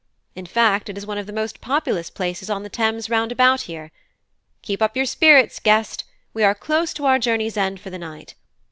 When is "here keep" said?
3.69-4.81